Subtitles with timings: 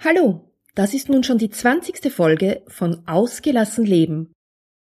[0.00, 4.32] Hallo, das ist nun schon die zwanzigste Folge von Ausgelassen Leben.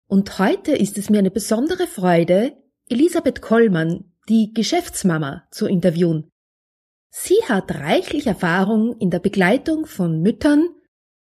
[0.08, 2.56] Und heute ist es mir eine besondere Freude,
[2.88, 6.30] Elisabeth Kollmann, die Geschäftsmama, zu interviewen.
[7.10, 10.70] Sie hat reichlich Erfahrung in der Begleitung von Müttern,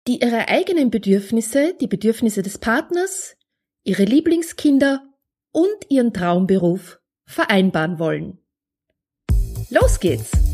[0.08, 3.36] die ihre eigenen Bedürfnisse, die Bedürfnisse des Partners,
[3.84, 5.04] ihre Lieblingskinder
[5.52, 8.40] und ihren Traumberuf vereinbaren wollen.
[9.70, 10.53] Los geht's!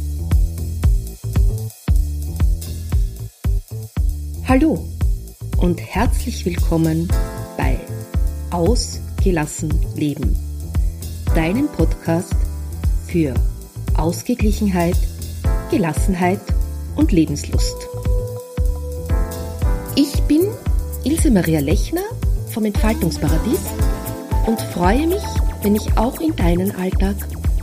[4.49, 4.83] Hallo
[5.59, 7.07] und herzlich willkommen
[7.55, 7.79] bei
[8.49, 10.35] Ausgelassen Leben,
[11.35, 12.33] deinem Podcast
[13.05, 13.35] für
[13.95, 14.95] Ausgeglichenheit,
[15.69, 16.39] Gelassenheit
[16.95, 17.75] und Lebenslust.
[19.95, 20.47] Ich bin
[21.03, 22.01] Ilse Maria Lechner
[22.51, 23.61] vom Entfaltungsparadies
[24.47, 25.21] und freue mich,
[25.61, 27.17] wenn ich auch in deinen Alltag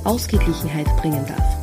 [0.04, 1.56] Ausgeglichenheit bringen darf.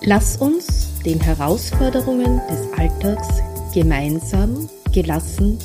[0.00, 3.42] Lass uns den Herausforderungen des Alltags
[3.78, 5.56] gemeinsam, gelassen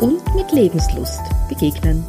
[0.00, 2.04] und mit Lebenslust begegnen.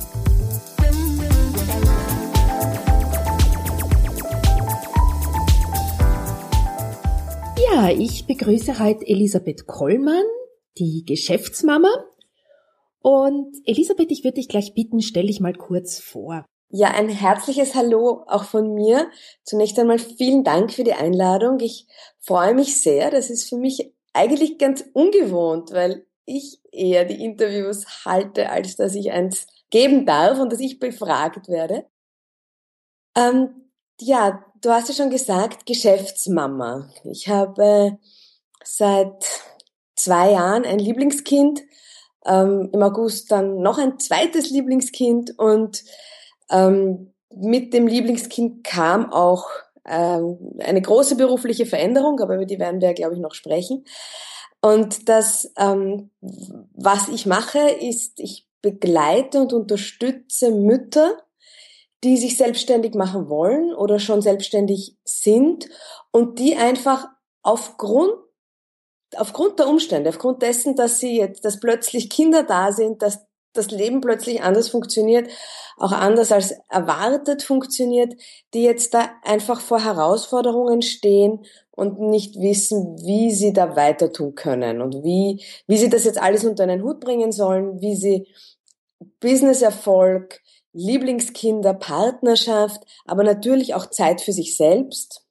[7.70, 10.24] Ja, ich begrüße heute Elisabeth Kollmann,
[10.80, 12.04] die Geschäftsmama.
[13.04, 16.48] Und Elisabeth, ich würde dich gleich bitten, stell dich mal kurz vor.
[16.70, 19.12] Ja, ein herzliches Hallo auch von mir.
[19.44, 21.60] Zunächst einmal vielen Dank für die Einladung.
[21.60, 21.86] Ich
[22.22, 23.12] freue mich sehr.
[23.12, 28.96] Das ist für mich eigentlich ganz ungewohnt, weil ich eher die Interviews halte, als dass
[28.96, 31.86] ich eins geben darf und dass ich befragt werde.
[33.16, 33.70] Ähm,
[34.00, 36.90] ja, du hast ja schon gesagt, Geschäftsmama.
[37.04, 37.98] Ich habe
[38.64, 39.26] seit
[39.96, 41.62] zwei Jahren ein Lieblingskind,
[42.26, 45.84] ähm, im August dann noch ein zweites Lieblingskind und
[46.50, 49.48] ähm, mit dem Lieblingskind kam auch
[49.86, 53.86] eine große berufliche Veränderung, aber über die werden wir, glaube ich, noch sprechen.
[54.62, 61.18] Und das, ähm, was ich mache, ist, ich begleite und unterstütze Mütter,
[62.04, 65.70] die sich selbstständig machen wollen oder schon selbstständig sind
[66.12, 67.08] und die einfach
[67.42, 68.14] aufgrund
[69.16, 73.72] aufgrund der Umstände, aufgrund dessen, dass sie jetzt, dass plötzlich Kinder da sind, dass das
[73.72, 75.30] Leben plötzlich anders funktioniert,
[75.78, 78.14] auch anders als erwartet funktioniert,
[78.54, 84.36] die jetzt da einfach vor Herausforderungen stehen und nicht wissen, wie sie da weiter tun
[84.36, 88.28] können und wie, wie sie das jetzt alles unter einen Hut bringen sollen, wie sie
[89.20, 90.42] Businesserfolg,
[90.74, 95.24] Lieblingskinder, Partnerschaft, aber natürlich auch Zeit für sich selbst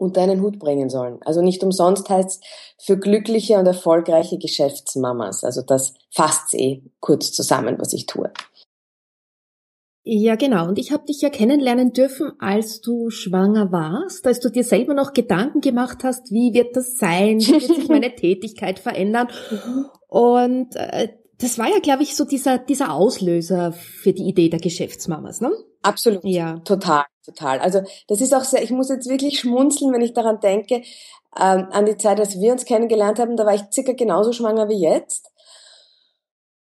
[0.00, 1.18] unter einen Hut bringen sollen.
[1.24, 2.40] Also nicht umsonst heißt es
[2.78, 5.44] für glückliche und erfolgreiche Geschäftsmamas.
[5.44, 8.32] Also das fasst eh kurz zusammen, was ich tue.
[10.02, 10.66] Ja, genau.
[10.66, 14.94] Und ich habe dich ja kennenlernen dürfen, als du schwanger warst, als du dir selber
[14.94, 19.28] noch Gedanken gemacht hast, wie wird das sein, wie wird sich meine Tätigkeit verändern.
[19.50, 19.86] Mhm.
[20.08, 24.60] Und äh, das war ja, glaube ich, so dieser, dieser Auslöser für die Idee der
[24.60, 25.50] Geschäftsmamas, ne?
[25.82, 26.24] Absolut.
[26.24, 26.58] Ja.
[26.60, 27.60] Total, total.
[27.60, 30.82] Also das ist auch sehr, ich muss jetzt wirklich schmunzeln, wenn ich daran denke,
[31.38, 34.68] ähm, an die Zeit, als wir uns kennengelernt haben, da war ich circa genauso schwanger
[34.68, 35.30] wie jetzt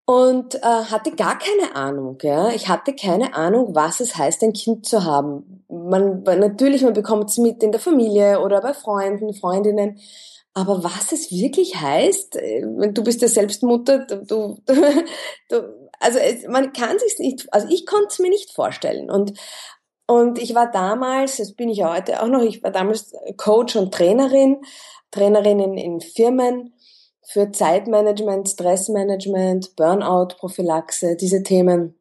[0.05, 2.17] und äh, hatte gar keine Ahnung.
[2.21, 5.65] Ja, ich hatte keine Ahnung, was es heißt, ein Kind zu haben.
[5.67, 9.99] Man natürlich, man bekommt es mit in der Familie oder bei Freunden, Freundinnen.
[10.53, 14.57] Aber was es wirklich heißt, äh, du bist ja selbst Mutter, du, du,
[15.49, 19.09] du also es, man kann sich nicht, also ich konnte es mir nicht vorstellen.
[19.09, 19.33] Und,
[20.07, 23.75] und ich war damals, das bin ich ja heute auch noch, ich war damals Coach
[23.75, 24.61] und Trainerin,
[25.11, 26.73] Trainerin in, in Firmen
[27.23, 31.97] für Zeitmanagement, Stressmanagement, Burnout-Prophylaxe, diese Themen.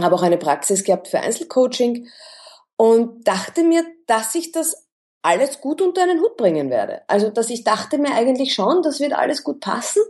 [0.00, 2.08] Habe auch eine Praxis gehabt für Einzelcoaching
[2.76, 4.88] und dachte mir, dass ich das
[5.20, 7.02] alles gut unter einen Hut bringen werde.
[7.06, 10.02] Also, dass ich dachte mir eigentlich schon, das wird alles gut passen.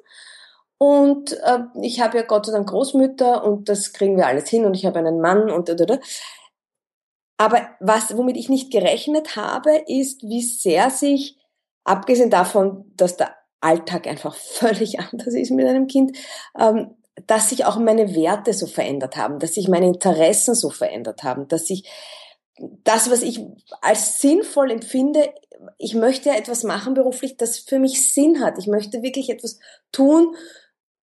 [0.79, 4.65] Und äh, ich habe ja Gott sei Dank Großmütter und das kriegen wir alles hin
[4.65, 6.01] und ich habe einen Mann und oder, oder.
[7.37, 11.39] Aber was, womit ich nicht gerechnet habe, ist, wie sehr sich,
[11.85, 16.17] abgesehen davon, dass der Alltag einfach völlig anders ist mit einem Kind,
[16.59, 16.95] ähm,
[17.27, 21.47] dass sich auch meine Werte so verändert haben, dass sich meine Interessen so verändert haben,
[21.49, 21.89] dass sich
[22.85, 23.41] das, was ich
[23.81, 25.33] als sinnvoll empfinde,
[25.79, 28.59] ich möchte ja etwas machen beruflich, das für mich Sinn hat.
[28.59, 29.59] Ich möchte wirklich etwas
[29.93, 30.35] tun.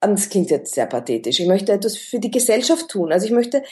[0.02, 1.40] Das klingt jetzt sehr pathetisch.
[1.40, 3.12] Ich möchte etwas für die Gesellschaft tun.
[3.12, 3.64] Also ich möchte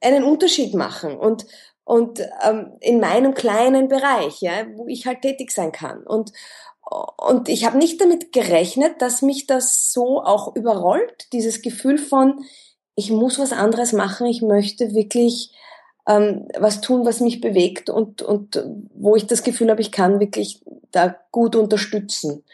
[0.00, 1.46] einen Unterschied machen und
[1.84, 6.02] und ähm, in meinem kleinen Bereich, ja, wo ich halt tätig sein kann.
[6.02, 6.32] Und
[7.16, 12.44] und ich habe nicht damit gerechnet, dass mich das so auch überrollt, dieses Gefühl von,
[12.94, 15.50] ich muss was anderes machen, ich möchte wirklich
[16.06, 18.62] ähm, was tun, was mich bewegt und, und
[18.94, 22.44] wo ich das Gefühl habe, ich kann wirklich da gut unterstützen.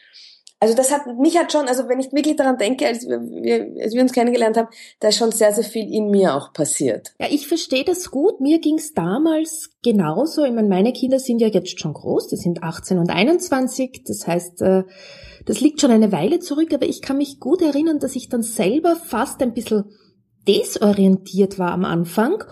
[0.62, 3.94] Also das hat, mich hat schon, also wenn ich wirklich daran denke, als wir, als
[3.94, 4.68] wir uns kennengelernt haben,
[5.00, 7.14] da ist schon sehr, sehr viel in mir auch passiert.
[7.18, 8.40] Ja, ich verstehe das gut.
[8.42, 10.44] Mir ging es damals genauso.
[10.44, 14.02] Ich meine, meine Kinder sind ja jetzt schon groß, die sind 18 und 21.
[14.06, 14.84] Das heißt, äh,
[15.46, 18.42] das liegt schon eine Weile zurück, aber ich kann mich gut erinnern, dass ich dann
[18.42, 19.84] selber fast ein bisschen
[20.46, 22.44] desorientiert war am Anfang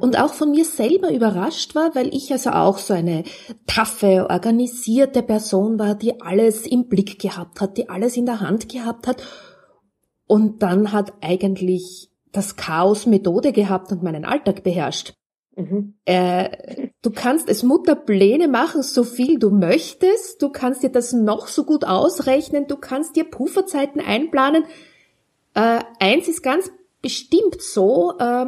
[0.00, 3.24] und auch von mir selber überrascht war, weil ich also auch so eine
[3.66, 8.68] taffe, organisierte Person war, die alles im Blick gehabt hat, die alles in der Hand
[8.68, 9.22] gehabt hat.
[10.26, 15.14] Und dann hat eigentlich das Chaos Methode gehabt und meinen Alltag beherrscht.
[15.56, 15.94] Mhm.
[16.04, 20.40] Äh, du kannst als Mutter Pläne machen, so viel du möchtest.
[20.40, 22.68] Du kannst dir das noch so gut ausrechnen.
[22.68, 24.64] Du kannst dir Pufferzeiten einplanen.
[25.54, 26.70] Äh, eins ist ganz
[27.02, 28.46] bestimmt so, äh,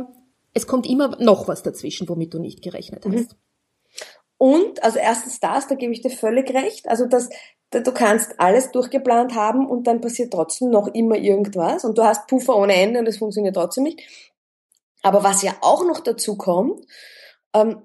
[0.54, 3.12] es kommt immer noch was dazwischen, womit du nicht gerechnet hast.
[3.12, 3.28] Mhm.
[4.38, 6.88] Und, also erstens das, da gebe ich dir völlig recht.
[6.88, 7.28] Also das,
[7.70, 12.26] du kannst alles durchgeplant haben und dann passiert trotzdem noch immer irgendwas und du hast
[12.26, 14.00] Puffer ohne Ende und es funktioniert trotzdem nicht.
[15.02, 16.84] Aber was ja auch noch dazu kommt,
[17.54, 17.82] ähm,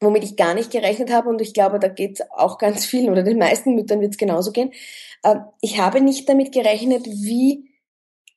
[0.00, 3.10] womit ich gar nicht gerechnet habe und ich glaube, da geht es auch ganz vielen
[3.10, 4.72] oder den meisten Müttern wird es genauso gehen.
[5.22, 7.69] Äh, ich habe nicht damit gerechnet, wie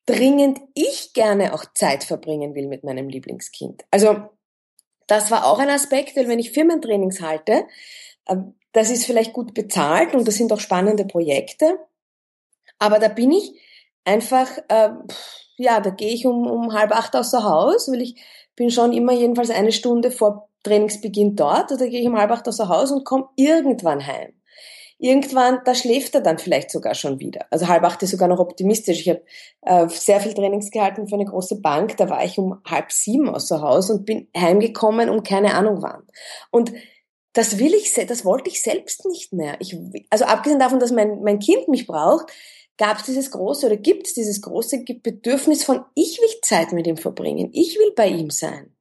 [0.05, 3.85] dringend ich gerne auch Zeit verbringen will mit meinem Lieblingskind.
[3.91, 4.29] Also
[5.07, 7.65] das war auch ein Aspekt, weil wenn ich Firmentrainings halte,
[8.27, 11.77] ähm, das ist vielleicht gut bezahlt und das sind auch spannende Projekte,
[12.79, 13.53] aber da bin ich
[14.03, 14.89] einfach, äh,
[15.57, 18.21] ja, da gehe ich um, um halb acht außer Haus, weil ich
[18.55, 22.47] bin schon immer jedenfalls eine Stunde vor Trainingsbeginn dort, oder gehe ich um halb acht
[22.47, 24.33] außer Haus und komme irgendwann heim
[25.03, 27.45] irgendwann, da schläft er dann vielleicht sogar schon wieder.
[27.49, 29.01] Also halb acht ist sogar noch optimistisch.
[29.01, 29.21] Ich habe
[29.61, 31.97] äh, sehr viel Trainings gehalten für eine große Bank.
[31.97, 36.03] Da war ich um halb sieben außer Haus und bin heimgekommen um keine Ahnung wann.
[36.51, 36.71] Und
[37.33, 39.57] das will ich, das wollte ich selbst nicht mehr.
[39.59, 39.75] Ich,
[40.09, 42.31] also abgesehen davon, dass mein, mein Kind mich braucht,
[42.77, 46.87] gab es dieses große oder gibt es dieses große Bedürfnis von, ich will Zeit mit
[46.87, 47.49] ihm verbringen.
[47.51, 48.72] Ich will bei ihm sein.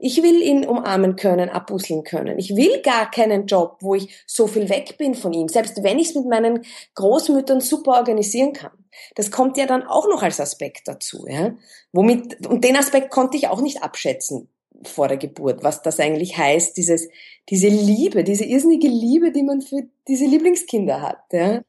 [0.00, 2.38] Ich will ihn umarmen können, abbusseln können.
[2.38, 5.98] Ich will gar keinen Job, wo ich so viel weg bin von ihm, selbst wenn
[5.98, 6.64] ich es mit meinen
[6.94, 8.70] Großmüttern super organisieren kann.
[9.16, 11.54] Das kommt ja dann auch noch als Aspekt dazu, ja.
[11.92, 14.48] Womit, und den Aspekt konnte ich auch nicht abschätzen
[14.84, 17.08] vor der Geburt, was das eigentlich heißt, dieses,
[17.48, 21.62] diese Liebe, diese irrsinnige Liebe, die man für diese Lieblingskinder hat, ja.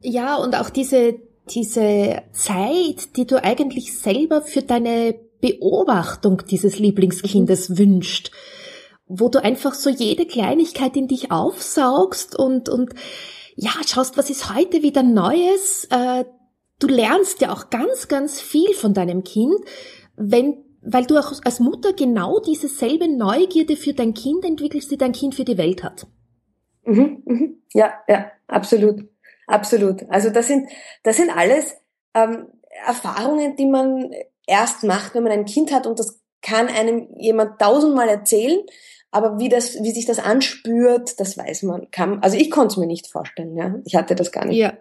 [0.00, 1.14] Ja, und auch diese,
[1.48, 7.78] diese Zeit, die du eigentlich selber für deine Beobachtung dieses Lieblingskindes mhm.
[7.78, 8.30] wünscht,
[9.06, 12.94] wo du einfach so jede Kleinigkeit in dich aufsaugst und, und
[13.56, 15.86] ja, schaust, was ist heute wieder Neues.
[15.90, 16.24] Äh,
[16.78, 19.56] du lernst ja auch ganz, ganz viel von deinem Kind,
[20.16, 24.96] wenn weil du auch als Mutter genau diese selbe Neugierde für dein Kind entwickelst, die
[24.96, 26.08] dein Kind für die Welt hat.
[26.84, 27.62] Mhm, mhm.
[27.72, 29.08] Ja, ja, absolut,
[29.46, 30.02] absolut.
[30.10, 30.68] Also das sind,
[31.04, 31.76] das sind alles
[32.14, 32.48] ähm,
[32.84, 34.10] Erfahrungen, die man
[34.52, 38.60] erst macht, wenn man ein Kind hat und das kann einem jemand tausendmal erzählen,
[39.10, 41.90] aber wie das, wie sich das anspürt, das weiß man.
[41.90, 43.74] Kann, also ich konnte es mir nicht vorstellen, ja.
[43.84, 44.58] Ich hatte das gar nicht.
[44.58, 44.74] Ja.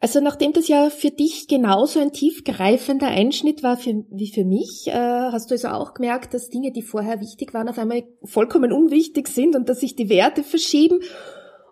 [0.00, 4.86] Also nachdem das ja für dich genauso ein tiefgreifender Einschnitt war für, wie für mich,
[4.86, 8.72] äh, hast du also auch gemerkt, dass Dinge, die vorher wichtig waren, auf einmal vollkommen
[8.72, 11.00] unwichtig sind und dass sich die Werte verschieben.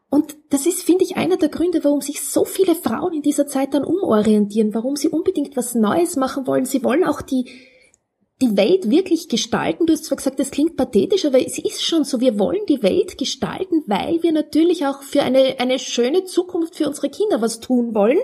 [0.09, 3.47] Und das ist, finde ich, einer der Gründe, warum sich so viele Frauen in dieser
[3.47, 6.65] Zeit dann umorientieren, warum sie unbedingt was Neues machen wollen.
[6.65, 7.51] Sie wollen auch die,
[8.41, 9.87] die Welt wirklich gestalten.
[9.87, 12.21] Du hast zwar gesagt, das klingt pathetisch, aber es ist schon so.
[12.21, 16.87] Wir wollen die Welt gestalten, weil wir natürlich auch für eine, eine schöne Zukunft für
[16.87, 18.19] unsere Kinder was tun wollen.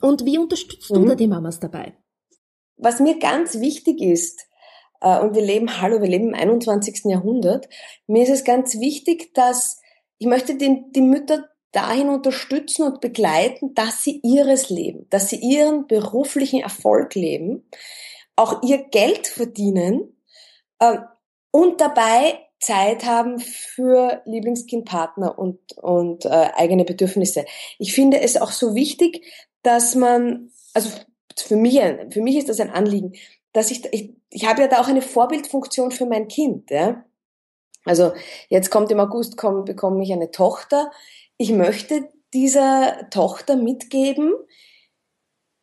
[0.00, 1.02] Und wie unterstützt mhm.
[1.02, 1.96] du da die Mamas dabei?
[2.76, 4.40] Was mir ganz wichtig ist,
[5.00, 7.02] äh, und wir leben, hallo, wir leben im 21.
[7.04, 7.68] Jahrhundert,
[8.08, 9.81] mir ist es ganz wichtig, dass
[10.22, 15.40] ich möchte den, die Mütter dahin unterstützen und begleiten, dass sie ihres leben, dass sie
[15.40, 17.68] ihren beruflichen Erfolg leben,
[18.36, 20.22] auch ihr Geld verdienen
[20.78, 20.98] äh,
[21.50, 27.44] und dabei Zeit haben für Lieblingskindpartner und, und äh, eigene Bedürfnisse.
[27.80, 29.26] Ich finde es auch so wichtig,
[29.64, 30.88] dass man, also
[31.36, 33.14] für mich, für mich ist das ein Anliegen,
[33.52, 36.70] dass ich, ich, ich habe ja da auch eine Vorbildfunktion für mein Kind.
[36.70, 37.04] Ja?
[37.84, 38.12] Also
[38.48, 40.90] jetzt kommt im August, komm, bekomme ich eine Tochter.
[41.36, 44.32] Ich möchte dieser Tochter mitgeben,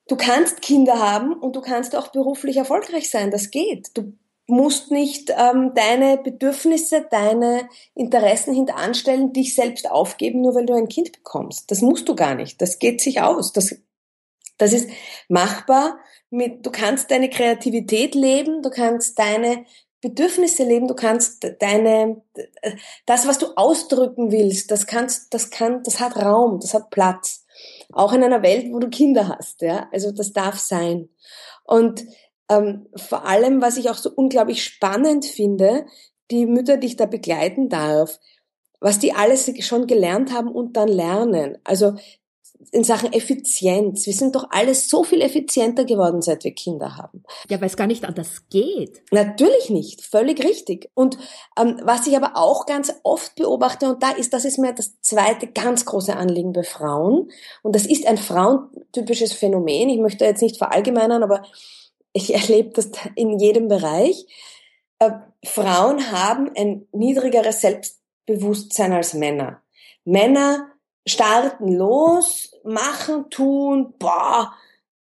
[0.07, 3.31] du kannst Kinder haben und du kannst auch beruflich erfolgreich sein.
[3.31, 3.91] Das geht.
[3.95, 4.13] Du
[4.47, 10.89] musst nicht ähm, deine Bedürfnisse, deine Interessen hinteranstellen, dich selbst aufgeben, nur weil du ein
[10.89, 11.71] Kind bekommst.
[11.71, 12.61] Das musst du gar nicht.
[12.61, 13.53] Das geht sich aus.
[13.53, 13.75] Das,
[14.57, 14.89] das ist
[15.27, 15.99] machbar.
[16.31, 19.65] Mit, du kannst deine Kreativität leben, du kannst deine
[20.01, 22.22] Bedürfnisse leben, du kannst deine,
[23.06, 27.46] das, was du ausdrücken willst, das kannst, das kann, das hat Raum, das hat Platz.
[27.91, 29.89] Auch in einer Welt, wo du Kinder hast, ja.
[29.91, 31.10] Also das darf sein.
[31.65, 32.06] Und
[32.50, 35.86] ähm, vor allem, was ich auch so unglaublich spannend finde,
[36.32, 38.20] die Mütter, die ich da begleiten darf,
[38.79, 41.58] was die alles schon gelernt haben und dann lernen.
[41.63, 41.96] Also
[42.72, 44.06] in Sachen Effizienz.
[44.06, 47.24] Wir sind doch alles so viel effizienter geworden, seit wir Kinder haben.
[47.50, 49.01] Ja, weil es gar nicht anders geht.
[49.12, 50.92] Natürlich nicht, völlig richtig.
[50.94, 51.18] Und
[51.58, 55.00] ähm, was ich aber auch ganz oft beobachte, und da ist, das ist mir das
[55.01, 57.32] zweite ganz große Anliegen bei Frauen,
[57.63, 59.89] und das ist ein frauentypisches Phänomen.
[59.89, 61.44] Ich möchte jetzt nicht verallgemeinern, aber
[62.12, 64.25] ich erlebe das in jedem Bereich.
[65.00, 65.12] Äh,
[65.46, 69.62] Frauen haben ein niedrigeres Selbstbewusstsein als Männer.
[70.04, 70.68] Männer
[71.08, 74.53] starten los, machen, tun, boah,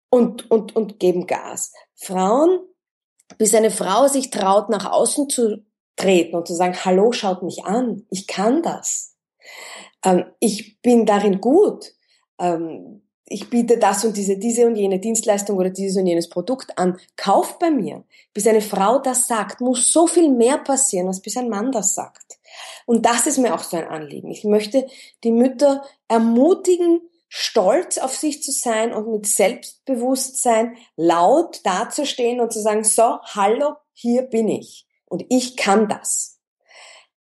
[0.09, 1.73] und, und, und geben Gas.
[1.95, 2.59] Frauen,
[3.37, 5.65] bis eine Frau sich traut, nach außen zu
[5.95, 9.15] treten und zu sagen, hallo, schaut mich an, ich kann das.
[10.03, 11.93] Ähm, ich bin darin gut.
[12.39, 16.77] Ähm, ich biete das und diese, diese und jene Dienstleistung oder dieses und jenes Produkt
[16.77, 16.99] an.
[17.15, 18.03] Kauft bei mir.
[18.33, 21.95] Bis eine Frau das sagt, muss so viel mehr passieren, als bis ein Mann das
[21.95, 22.37] sagt.
[22.85, 24.29] Und das ist mir auch so ein Anliegen.
[24.29, 24.87] Ich möchte
[25.23, 32.61] die Mütter ermutigen, stolz auf sich zu sein und mit Selbstbewusstsein laut dazustehen und zu
[32.61, 34.87] sagen, so, hallo, hier bin ich.
[35.05, 36.39] Und ich kann das.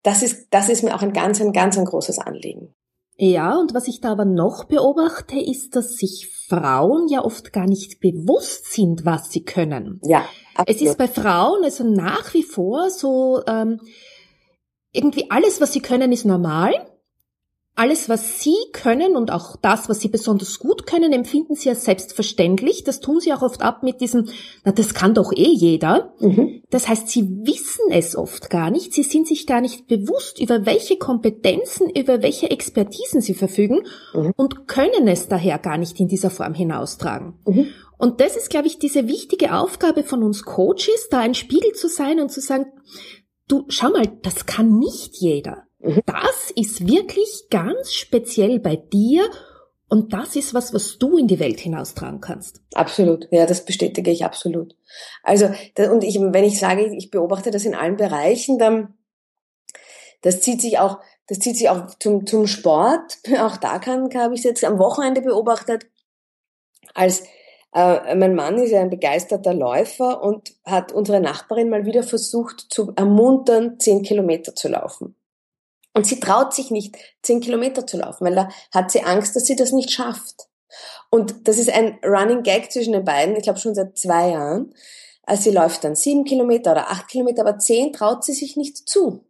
[0.04, 2.76] Das ist, das ist mir auch ein ganz, ein ganz ein großes Anliegen.
[3.16, 7.68] Ja, und was ich da aber noch beobachte, ist, dass sich Frauen ja oft gar
[7.68, 10.02] nicht bewusst sind, was sie können.
[10.04, 10.26] Ja.
[10.56, 10.82] Absolut.
[10.82, 13.80] Es ist bei Frauen also nach wie vor so, ähm,
[14.94, 16.72] irgendwie alles, was sie können, ist normal.
[17.76, 21.86] Alles, was sie können und auch das, was sie besonders gut können, empfinden sie als
[21.86, 22.84] selbstverständlich.
[22.84, 24.30] Das tun sie auch oft ab mit diesem,
[24.64, 26.14] na, das kann doch eh jeder.
[26.20, 26.62] Mhm.
[26.70, 28.94] Das heißt, sie wissen es oft gar nicht.
[28.94, 33.80] Sie sind sich gar nicht bewusst, über welche Kompetenzen, über welche Expertisen sie verfügen
[34.14, 34.34] mhm.
[34.36, 37.40] und können es daher gar nicht in dieser Form hinaustragen.
[37.48, 37.70] Mhm.
[37.98, 41.88] Und das ist, glaube ich, diese wichtige Aufgabe von uns Coaches, da ein Spiegel zu
[41.88, 42.66] sein und zu sagen,
[43.54, 45.64] du, schau mal, das kann nicht jeder.
[45.80, 46.02] Mhm.
[46.06, 49.30] Das ist wirklich ganz speziell bei dir
[49.88, 52.62] und das ist was, was du in die Welt hinaustragen kannst.
[52.74, 54.76] Absolut, ja, das bestätige ich absolut.
[55.22, 55.50] Also,
[55.92, 58.96] und ich, wenn ich sage, ich beobachte das in allen Bereichen, dann,
[60.22, 63.20] das zieht sich auch, das zieht sich auch zum, zum Sport.
[63.40, 65.86] Auch da kann, habe ich es jetzt am Wochenende beobachtet,
[66.94, 67.24] als
[67.74, 72.68] äh, mein Mann ist ja ein begeisterter Läufer und hat unsere Nachbarin mal wieder versucht
[72.70, 75.16] zu ermuntern, zehn Kilometer zu laufen.
[75.94, 79.46] Und sie traut sich nicht, zehn Kilometer zu laufen, weil da hat sie Angst, dass
[79.46, 80.48] sie das nicht schafft.
[81.10, 84.74] Und das ist ein Running Gag zwischen den beiden, ich glaube schon seit zwei Jahren.
[85.24, 88.90] Also sie läuft dann sieben Kilometer oder acht Kilometer, aber zehn traut sie sich nicht
[88.90, 89.24] zu.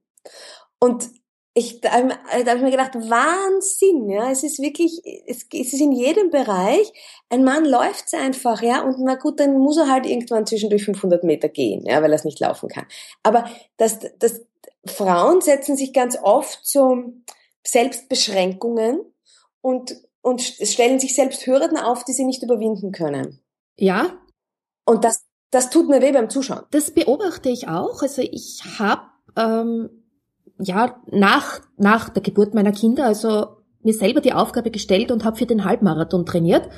[0.80, 1.10] Und
[1.56, 5.82] ich, da habe hab ich mir gedacht, Wahnsinn, ja, es ist wirklich, es, es ist
[5.82, 6.92] in jedem Bereich,
[7.30, 11.24] ein Mann läuft einfach, ja, und na gut, dann muss er halt irgendwann zwischendurch 500
[11.24, 12.86] Meter gehen, ja, weil er es nicht laufen kann.
[13.22, 14.42] Aber das, das,
[14.86, 17.14] Frauen setzen sich ganz oft so
[17.66, 19.02] Selbstbeschränkungen
[19.62, 23.40] und, und stellen sich selbst Hürden auf, die sie nicht überwinden können.
[23.78, 24.18] Ja.
[24.86, 26.64] Und das, das tut mir weh beim Zuschauen.
[26.72, 28.02] Das beobachte ich auch.
[28.02, 29.04] Also ich habe
[29.38, 30.03] ähm,
[30.60, 33.48] ja nach nach der Geburt meiner Kinder also
[33.84, 36.70] mir selber die Aufgabe gestellt und habe für den Halbmarathon trainiert.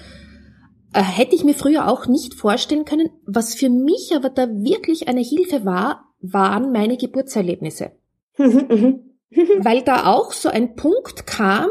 [0.94, 3.10] Äh, hätte ich mir früher auch nicht vorstellen können.
[3.26, 7.92] Was für mich aber da wirklich eine Hilfe war, waren meine Geburtserlebnisse.
[8.38, 11.70] Weil da auch so ein Punkt kam,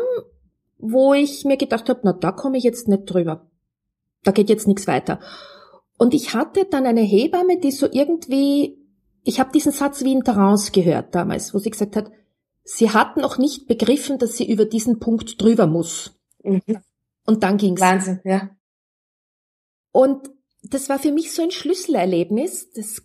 [0.79, 3.49] wo ich mir gedacht habe, na da komme ich jetzt nicht drüber.
[4.23, 5.21] Da geht jetzt nichts weiter.
[5.99, 8.84] Und ich hatte dann eine Hebamme, die so irgendwie
[9.25, 12.13] ich habe diesen Satz wie in Trance gehört damals, wo sie gesagt hat,
[12.63, 16.19] sie hat noch nicht begriffen, dass sie über diesen Punkt drüber muss.
[16.43, 16.63] Mhm.
[17.27, 17.81] Und dann ging's.
[17.81, 18.51] Wahnsinn, ja.
[19.93, 20.31] Und
[20.63, 22.71] das war für mich so ein Schlüsselerlebnis.
[22.73, 23.03] Das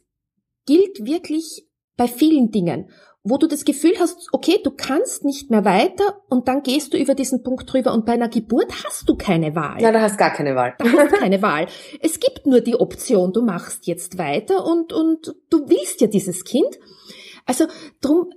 [0.66, 2.90] gilt wirklich bei vielen Dingen
[3.30, 6.98] wo du das Gefühl hast, okay, du kannst nicht mehr weiter und dann gehst du
[6.98, 9.82] über diesen Punkt drüber und bei einer Geburt hast du keine Wahl.
[9.82, 10.76] Ja, da hast gar keine Wahl.
[10.78, 11.68] Da hast keine Wahl.
[12.02, 16.44] Es gibt nur die Option, du machst jetzt weiter und, und du willst ja dieses
[16.44, 16.80] Kind.
[17.46, 17.66] Also
[18.02, 18.32] drum,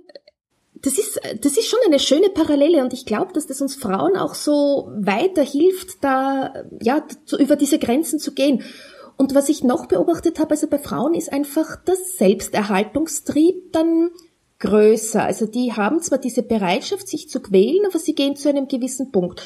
[0.81, 4.17] das ist, das ist schon eine schöne Parallele und ich glaube, dass das uns Frauen
[4.17, 8.63] auch so weiterhilft, da, ja, zu, über diese Grenzen zu gehen.
[9.15, 14.09] Und was ich noch beobachtet habe, also bei Frauen ist einfach das Selbsterhaltungstrieb dann
[14.63, 15.21] größer.
[15.21, 19.11] Also die haben zwar diese Bereitschaft, sich zu quälen, aber sie gehen zu einem gewissen
[19.11, 19.45] Punkt.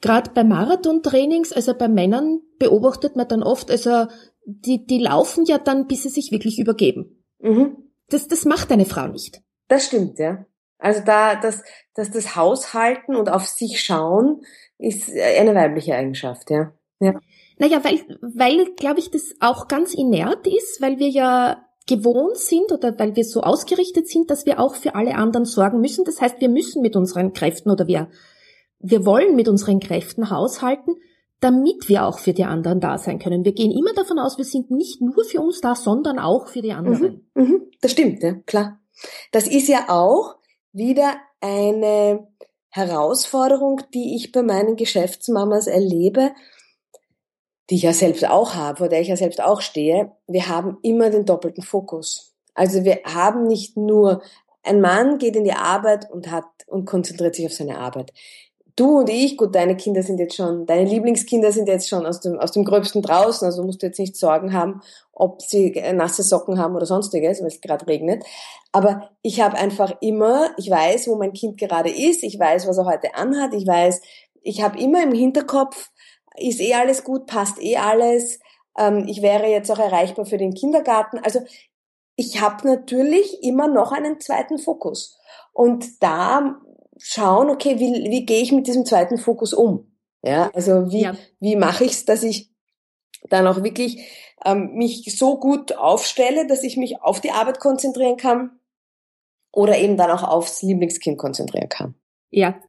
[0.00, 4.06] Gerade bei Marathontrainings, also bei Männern beobachtet man dann oft, also
[4.44, 7.24] die, die laufen ja dann, bis sie sich wirklich übergeben.
[7.38, 7.76] Mhm.
[8.08, 9.40] Das, das macht eine Frau nicht.
[9.68, 10.44] Das stimmt, ja.
[10.78, 11.62] Also da, dass,
[11.94, 14.42] dass das Haushalten und auf sich schauen
[14.78, 16.72] ist eine weibliche Eigenschaft, ja.
[17.00, 17.18] ja.
[17.58, 22.72] Naja, weil, weil, glaube ich, das auch ganz inert ist, weil wir ja gewohnt sind
[22.72, 26.04] oder weil wir so ausgerichtet sind, dass wir auch für alle anderen sorgen müssen.
[26.04, 28.08] Das heißt, wir müssen mit unseren Kräften oder wir,
[28.80, 30.96] wir wollen mit unseren Kräften haushalten,
[31.40, 33.44] damit wir auch für die anderen da sein können.
[33.44, 36.62] Wir gehen immer davon aus, wir sind nicht nur für uns da, sondern auch für
[36.62, 37.26] die anderen.
[37.34, 38.80] Mhm, mhm, das stimmt, ja, klar.
[39.30, 40.36] Das ist ja auch
[40.72, 42.26] wieder eine
[42.70, 46.32] Herausforderung, die ich bei meinen Geschäftsmamas erlebe,
[47.70, 50.12] die ich ja selbst auch habe, vor der ich ja selbst auch stehe.
[50.26, 52.32] Wir haben immer den doppelten Fokus.
[52.54, 54.22] Also wir haben nicht nur
[54.62, 58.12] ein Mann geht in die Arbeit und hat und konzentriert sich auf seine Arbeit
[58.76, 62.20] du und ich, gut, deine Kinder sind jetzt schon, deine Lieblingskinder sind jetzt schon aus
[62.20, 64.82] dem, aus dem Gröbsten draußen, also musst du jetzt nicht Sorgen haben,
[65.12, 68.22] ob sie nasse Socken haben oder sonstiges, weil es gerade regnet.
[68.72, 72.76] Aber ich habe einfach immer, ich weiß, wo mein Kind gerade ist, ich weiß, was
[72.76, 74.02] er heute anhat, ich weiß,
[74.42, 75.90] ich habe immer im Hinterkopf,
[76.38, 78.40] ist eh alles gut, passt eh alles,
[78.78, 81.18] ähm, ich wäre jetzt auch erreichbar für den Kindergarten.
[81.18, 81.40] Also
[82.16, 85.18] ich habe natürlich immer noch einen zweiten Fokus.
[85.52, 86.60] Und da
[86.98, 89.92] schauen, okay, wie, wie gehe ich mit diesem zweiten Fokus um?
[90.22, 91.16] Ja, also wie, ja.
[91.40, 92.50] wie mache ich es, dass ich
[93.28, 94.06] dann auch wirklich
[94.44, 98.58] ähm, mich so gut aufstelle, dass ich mich auf die Arbeit konzentrieren kann
[99.52, 101.94] oder eben dann auch aufs Lieblingskind konzentrieren kann.
[102.30, 102.60] Ja,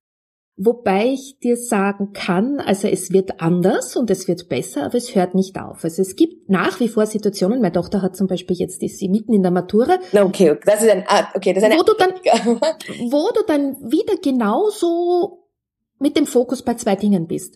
[0.60, 5.14] Wobei ich dir sagen kann, also es wird anders und es wird besser, aber es
[5.14, 5.84] hört nicht auf.
[5.84, 9.08] Also es gibt nach wie vor Situationen, meine Tochter hat zum Beispiel jetzt, ist sie
[9.08, 10.00] mitten in der Matura.
[10.12, 12.10] Okay, das ist ein, ah, okay, das ist eine wo du dann,
[13.12, 15.44] wo du dann wieder genauso
[16.00, 17.56] mit dem Fokus bei zwei Dingen bist.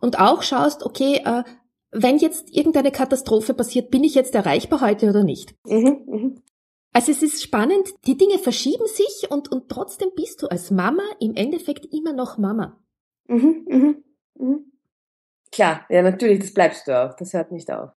[0.00, 1.42] Und auch schaust, okay, äh,
[1.90, 5.54] wenn jetzt irgendeine Katastrophe passiert, bin ich jetzt erreichbar heute oder nicht?
[5.66, 6.30] Mhm, mh.
[6.92, 11.02] Also es ist spannend, die Dinge verschieben sich und, und trotzdem bist du als Mama
[11.20, 12.82] im Endeffekt immer noch Mama.
[13.28, 14.04] Mhm, mhm,
[14.34, 14.72] mhm.
[15.52, 17.90] Klar, ja natürlich, das bleibst du auch, das hört nicht auf.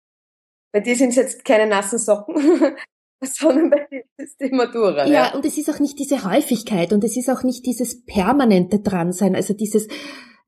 [0.72, 2.36] Bei dir sind es jetzt keine nassen Socken,
[3.22, 5.06] sondern bei dir ist die Matura.
[5.06, 8.06] Ja, ja, und es ist auch nicht diese Häufigkeit und es ist auch nicht dieses
[8.06, 9.88] permanente Dransein, also dieses,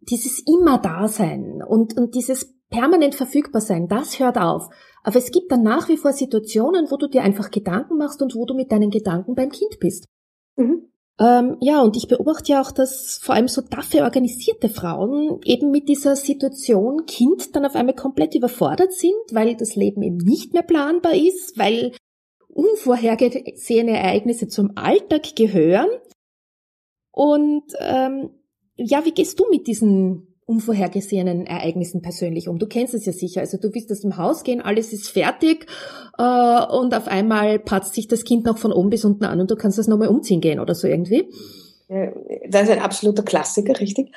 [0.02, 4.70] dieses immer Dasein und, und dieses permanent verfügbar sein, das hört auf.
[5.04, 8.36] Aber es gibt dann nach wie vor Situationen, wo du dir einfach Gedanken machst und
[8.36, 10.08] wo du mit deinen Gedanken beim Kind bist.
[10.56, 10.90] Mhm.
[11.20, 15.70] Ähm, ja, und ich beobachte ja auch, dass vor allem so dafür organisierte Frauen eben
[15.70, 20.54] mit dieser Situation Kind dann auf einmal komplett überfordert sind, weil das Leben eben nicht
[20.54, 21.92] mehr planbar ist, weil
[22.48, 25.90] unvorhergesehene Ereignisse zum Alltag gehören.
[27.12, 28.32] Und ähm,
[28.76, 32.60] ja, wie gehst du mit diesen unvorhergesehenen Ereignissen persönlich um.
[32.60, 33.42] Du kennst es ja sicher.
[33.42, 35.68] Also du willst aus dem Haus gehen, alles ist fertig
[36.18, 39.50] äh, und auf einmal patzt sich das Kind noch von oben bis unten an und
[39.50, 41.30] du kannst das nochmal umziehen gehen oder so irgendwie.
[42.48, 44.12] Das ist ein absoluter Klassiker, richtig.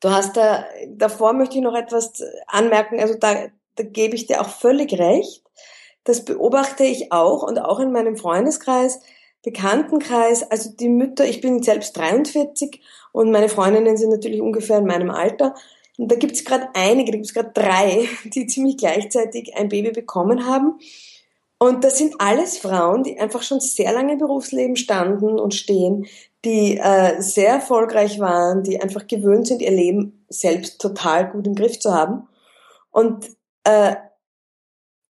[0.00, 4.40] Du hast da, davor möchte ich noch etwas anmerken, also da, da gebe ich dir
[4.40, 5.42] auch völlig recht.
[6.04, 9.00] Das beobachte ich auch und auch in meinem Freundeskreis,
[9.42, 12.82] Bekanntenkreis, also die Mütter, ich bin selbst 43
[13.14, 15.54] und meine Freundinnen sind natürlich ungefähr in meinem Alter.
[15.96, 19.68] Und da gibt es gerade einige, da gibt es gerade drei, die ziemlich gleichzeitig ein
[19.68, 20.80] Baby bekommen haben.
[21.58, 26.08] Und das sind alles Frauen, die einfach schon sehr lange im Berufsleben standen und stehen,
[26.44, 31.54] die äh, sehr erfolgreich waren, die einfach gewöhnt sind, ihr Leben selbst total gut im
[31.54, 32.26] Griff zu haben.
[32.90, 33.28] Und
[33.62, 33.94] äh,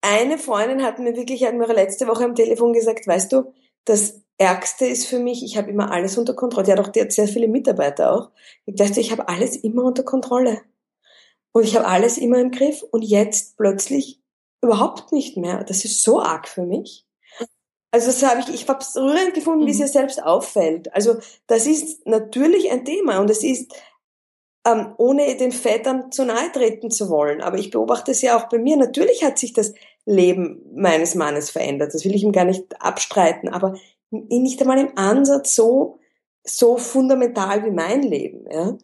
[0.00, 4.20] eine Freundin hat mir wirklich, hat mir letzte Woche am Telefon gesagt, weißt du, dass
[4.38, 6.66] Ärgste ist für mich, ich habe immer alles unter Kontrolle.
[6.66, 8.30] Die hat auch die hat sehr viele Mitarbeiter auch.
[8.66, 10.62] Ich dachte, ich habe alles immer unter Kontrolle.
[11.52, 14.20] Und ich habe alles immer im Griff und jetzt plötzlich
[14.62, 15.64] überhaupt nicht mehr.
[15.64, 17.06] Das ist so arg für mich.
[17.90, 19.82] Also das habe ich, ich habe es rührend gefunden, wie es mhm.
[19.82, 20.92] ihr selbst auffällt.
[20.94, 23.70] Also das ist natürlich ein Thema und es ist,
[24.66, 27.42] ähm, ohne den Vätern zu nahe treten zu wollen.
[27.42, 28.78] Aber ich beobachte es ja auch bei mir.
[28.78, 29.74] Natürlich hat sich das
[30.06, 31.92] Leben meines Mannes verändert.
[31.92, 33.50] Das will ich ihm gar nicht abstreiten.
[33.50, 33.74] Aber
[34.12, 35.98] nicht einmal im Ansatz so,
[36.44, 38.46] so fundamental wie mein Leben.
[38.50, 38.76] Ja?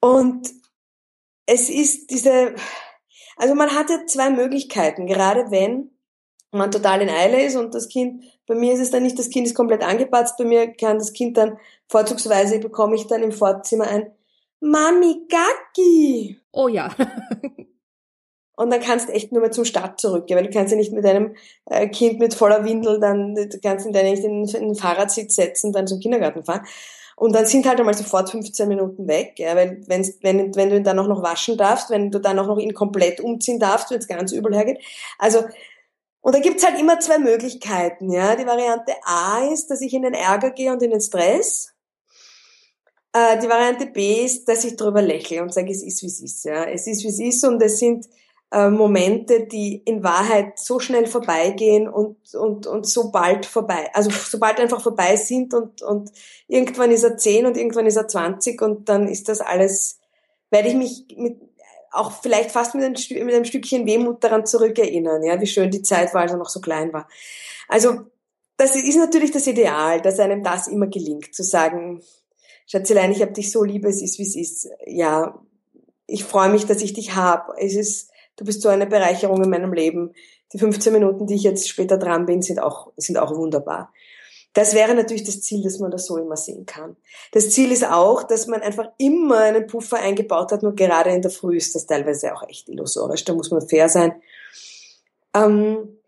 [0.00, 0.50] Und
[1.46, 2.54] es ist diese,
[3.36, 5.90] also man hat ja zwei Möglichkeiten, gerade wenn
[6.52, 9.30] man total in Eile ist und das Kind, bei mir ist es dann nicht, das
[9.30, 13.32] Kind ist komplett angepatzt, bei mir kann das Kind dann, vorzugsweise bekomme ich dann im
[13.32, 14.12] Vorzimmer ein
[14.60, 16.40] Mami Gacki.
[16.52, 16.94] Oh ja.
[18.56, 20.92] Und dann kannst du echt nur mehr zum Start zurückgehen, weil du kannst ja nicht
[20.92, 21.34] mit deinem
[21.66, 25.68] äh, Kind mit voller Windel dann, du kannst ihn dann nicht in, den Fahrradsitz setzen
[25.68, 26.64] und dann zum Kindergarten fahren.
[27.16, 30.76] Und dann sind halt einmal sofort 15 Minuten weg, ja, weil wenn's, wenn, wenn du
[30.76, 33.90] ihn dann auch noch waschen darfst, wenn du dann auch noch ihn komplett umziehen darfst,
[33.90, 34.80] wenn es ganz übel hergeht.
[35.18, 35.44] Also
[36.20, 38.10] Und da gibt's halt immer zwei Möglichkeiten.
[38.10, 38.34] Ja?
[38.34, 41.72] Die Variante A ist, dass ich in den Ärger gehe und in den Stress.
[43.12, 46.20] Äh, die Variante B ist, dass ich drüber lächle und sage, es ist, wie es
[46.20, 46.44] ist.
[46.44, 46.64] Ja?
[46.64, 48.06] Es ist, wie es ist und es sind
[48.54, 54.10] äh, Momente, die in Wahrheit so schnell vorbeigehen und, und, und so bald vorbei, also
[54.10, 56.12] so bald einfach vorbei sind und, und
[56.46, 59.98] irgendwann ist er 10 und irgendwann ist er 20 und dann ist das alles,
[60.50, 61.40] werde ich mich mit
[61.90, 62.92] auch vielleicht fast mit, ein,
[63.24, 66.48] mit einem Stückchen Wehmut daran zurückerinnern, ja, wie schön die Zeit war, als er noch
[66.48, 67.08] so klein war.
[67.68, 68.00] Also
[68.56, 72.02] das ist natürlich das Ideal, dass einem das immer gelingt, zu sagen,
[72.66, 74.68] Schatzelein, ich habe dich so lieb, es ist, wie es ist.
[74.86, 75.40] Ja,
[76.06, 77.52] ich freue mich, dass ich dich habe.
[77.58, 80.12] Es ist, du bist so eine Bereicherung in meinem Leben.
[80.52, 83.92] Die 15 Minuten, die ich jetzt später dran bin, sind auch, sind auch wunderbar.
[84.52, 86.96] Das wäre natürlich das Ziel, dass man das so immer sehen kann.
[87.32, 91.22] Das Ziel ist auch, dass man einfach immer einen Puffer eingebaut hat, nur gerade in
[91.22, 94.14] der Früh ist das teilweise auch echt illusorisch, da muss man fair sein.
[95.34, 95.98] Ähm,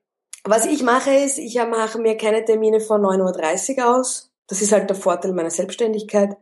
[0.44, 4.30] was ich mache ist, ich mache mir keine Termine vor 9.30 Uhr aus.
[4.46, 6.36] Das ist halt der Vorteil meiner Selbstständigkeit.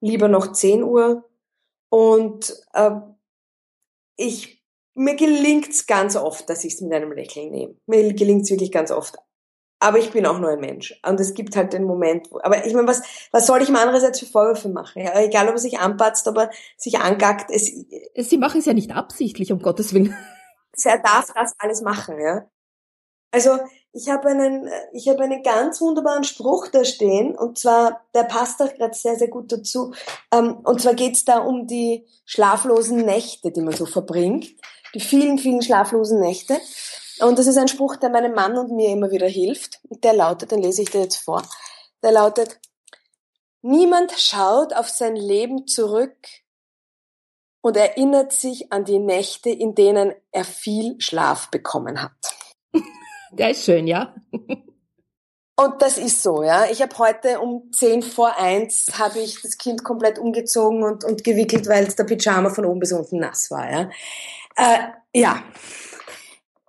[0.00, 1.24] Lieber noch 10 Uhr.
[1.88, 2.92] Und äh,
[4.16, 4.62] ich,
[4.96, 7.74] mir gelingt's ganz oft, dass ich es mit einem Lächeln nehme.
[7.86, 9.16] Mir gelingt's wirklich ganz oft.
[9.78, 10.98] Aber ich bin auch nur ein Mensch.
[11.06, 13.80] Und es gibt halt den Moment, wo, aber ich meine, was, was soll ich mir
[13.80, 15.02] andererseits für Vorwürfe machen?
[15.02, 17.50] Ja, egal, ob er sich anpatzt, ob er sich angackt.
[17.50, 17.70] Es,
[18.16, 20.16] Sie machen es ja nicht absichtlich, um Gottes Willen.
[20.84, 22.50] Er darf das alles machen, ja.
[23.30, 23.58] Also,
[23.92, 28.60] ich habe einen, ich habe einen ganz wunderbaren Spruch da stehen, und zwar, der passt
[28.60, 29.94] auch gerade sehr, sehr gut dazu.
[30.30, 34.48] Ähm, und zwar geht's da um die schlaflosen Nächte, die man so verbringt.
[34.96, 36.58] Die vielen, vielen schlaflosen Nächte.
[37.20, 39.78] Und das ist ein Spruch, der meinem Mann und mir immer wieder hilft.
[39.90, 41.42] Der lautet, den lese ich dir jetzt vor.
[42.02, 42.58] Der lautet,
[43.60, 46.16] niemand schaut auf sein Leben zurück
[47.60, 52.12] und erinnert sich an die Nächte, in denen er viel Schlaf bekommen hat.
[53.32, 54.14] Der ist schön, ja.
[55.58, 56.66] Und das ist so, ja.
[56.70, 61.24] Ich habe heute um zehn vor eins habe ich das Kind komplett umgezogen und, und
[61.24, 63.90] gewickelt, weil der Pyjama von oben bis unten nass war, ja.
[64.56, 65.42] Äh, ja,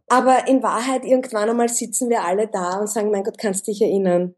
[0.09, 3.81] aber in Wahrheit, irgendwann einmal sitzen wir alle da und sagen, mein Gott, kannst dich
[3.81, 4.35] erinnern.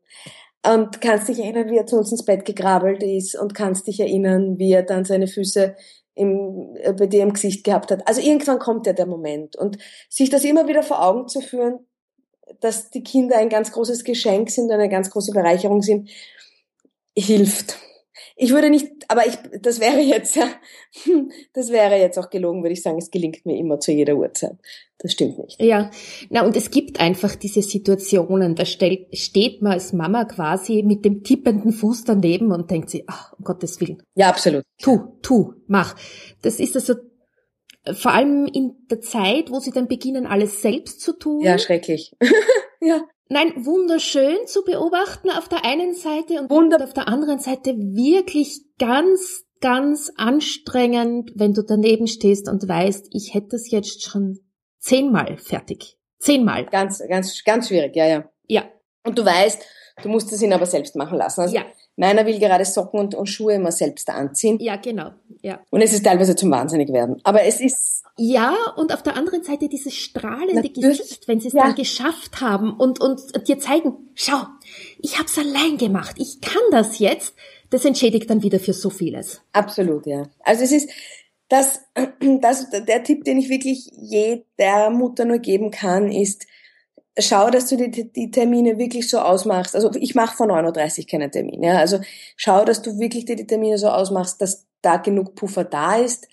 [0.65, 3.99] Und kannst dich erinnern, wie er zu uns ins Bett gekrabbelt ist und kannst dich
[3.99, 5.75] erinnern, wie er dann seine Füße
[6.15, 8.05] im, äh, bei dir im Gesicht gehabt hat.
[8.07, 9.55] Also irgendwann kommt ja der Moment.
[9.55, 9.77] Und
[10.09, 11.79] sich das immer wieder vor Augen zu führen,
[12.59, 16.09] dass die Kinder ein ganz großes Geschenk sind, eine ganz große Bereicherung sind,
[17.17, 17.77] hilft.
[18.35, 20.47] Ich würde nicht, aber ich, das wäre jetzt, ja,
[21.53, 24.57] das wäre jetzt auch gelogen, würde ich sagen, es gelingt mir immer zu jeder Uhrzeit.
[24.97, 25.61] Das stimmt nicht.
[25.61, 25.91] Ja,
[26.29, 31.05] na und es gibt einfach diese Situationen, da stellt, steht man als Mama quasi mit
[31.05, 34.03] dem tippenden Fuß daneben und denkt sich, ach, um Gottes Willen.
[34.15, 34.63] Ja, absolut.
[34.81, 35.95] Tu, tu, mach.
[36.41, 36.95] Das ist also
[37.93, 41.41] vor allem in der Zeit, wo sie dann beginnen, alles selbst zu tun.
[41.41, 42.15] Ja, schrecklich.
[42.81, 43.01] ja.
[43.29, 48.61] Nein, wunderschön zu beobachten auf der einen Seite und Wunder auf der anderen Seite wirklich
[48.79, 54.39] ganz, ganz anstrengend, wenn du daneben stehst und weißt, ich hätte das jetzt schon
[54.79, 55.97] zehnmal fertig.
[56.17, 56.65] Zehnmal.
[56.65, 58.29] Ganz, ganz, ganz schwierig, ja, ja.
[58.47, 58.63] Ja.
[59.05, 59.63] Und du weißt,
[60.01, 61.41] du musst es ihn aber selbst machen lassen.
[61.41, 61.65] Also ja.
[61.99, 64.57] Meiner will gerade Socken und, und Schuhe immer selbst anziehen.
[64.61, 65.11] Ja, genau.
[65.41, 65.59] Ja.
[65.69, 67.19] Und es ist teilweise zum Wahnsinnig werden.
[67.25, 70.97] Aber es ist ja, und auf der anderen Seite dieses strahlende Natürlich.
[70.97, 71.63] Gesicht, wenn sie es ja.
[71.63, 74.37] dann geschafft haben und, und dir zeigen, schau,
[74.99, 77.33] ich hab's allein gemacht, ich kann das jetzt,
[77.69, 79.41] das entschädigt dann wieder für so vieles.
[79.51, 80.23] Absolut, ja.
[80.39, 80.89] Also es ist
[81.49, 81.81] das,
[82.41, 86.45] das der Tipp, den ich wirklich jeder Mutter nur geben kann, ist,
[87.21, 89.75] schau, dass du die, die Termine wirklich so ausmachst.
[89.75, 91.67] Also ich mache vor 9.30 Uhr keine Termine.
[91.67, 91.77] Ja.
[91.77, 91.99] Also
[92.35, 96.27] schau, dass du wirklich dir die Termine so ausmachst, dass da genug Puffer da ist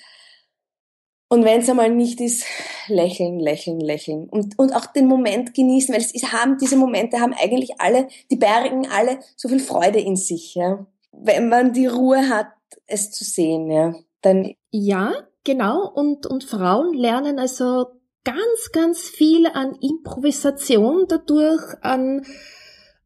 [1.28, 2.44] und wenn es einmal nicht ist,
[2.86, 4.28] lächeln, lächeln, lächeln.
[4.28, 8.06] Und, und auch den Moment genießen, weil es ist, haben, diese Momente haben eigentlich alle,
[8.30, 10.86] die bergen alle so viel Freude in sich, ja.
[11.10, 12.48] Wenn man die Ruhe hat,
[12.86, 13.94] es zu sehen, ja.
[14.22, 14.54] Dann.
[14.70, 15.88] Ja, genau.
[15.88, 17.86] Und, und Frauen lernen also
[18.26, 22.26] ganz, ganz viel an Improvisation dadurch, an,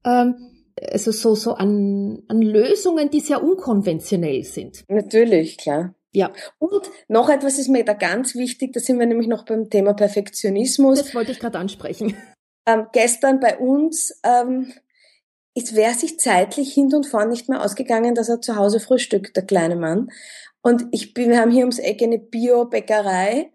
[0.04, 4.84] ähm, also so, so an, an Lösungen, die sehr unkonventionell sind.
[4.88, 5.94] Natürlich, klar.
[6.12, 6.32] Ja.
[6.58, 9.92] Und noch etwas ist mir da ganz wichtig, da sind wir nämlich noch beim Thema
[9.94, 10.98] Perfektionismus.
[10.98, 12.16] Das wollte ich gerade ansprechen.
[12.66, 14.72] Ähm, gestern bei uns ähm,
[15.54, 19.36] es wäre sich zeitlich hin und vorn nicht mehr ausgegangen, dass er zu Hause frühstückt,
[19.36, 20.10] der kleine Mann.
[20.62, 23.50] Und ich bin, wir haben hier ums Eck eine Bio-Bäckerei